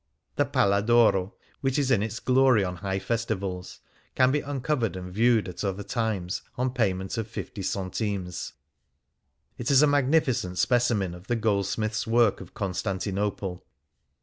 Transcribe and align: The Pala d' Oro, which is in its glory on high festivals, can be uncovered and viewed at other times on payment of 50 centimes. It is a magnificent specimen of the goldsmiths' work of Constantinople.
The 0.35 0.45
Pala 0.45 0.81
d' 0.81 0.89
Oro, 0.89 1.35
which 1.59 1.77
is 1.77 1.91
in 1.91 2.01
its 2.01 2.19
glory 2.19 2.63
on 2.63 2.77
high 2.77 2.97
festivals, 2.97 3.81
can 4.15 4.31
be 4.31 4.39
uncovered 4.41 4.95
and 4.95 5.13
viewed 5.13 5.47
at 5.47 5.63
other 5.63 5.83
times 5.83 6.41
on 6.57 6.73
payment 6.73 7.19
of 7.19 7.27
50 7.27 7.61
centimes. 7.61 8.53
It 9.59 9.69
is 9.69 9.83
a 9.83 9.85
magnificent 9.85 10.57
specimen 10.57 11.13
of 11.13 11.27
the 11.27 11.35
goldsmiths' 11.35 12.07
work 12.07 12.41
of 12.41 12.55
Constantinople. 12.55 13.63